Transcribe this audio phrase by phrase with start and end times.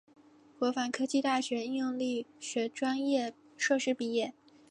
[0.57, 4.33] 国防科技大学应用力学专业硕士毕业。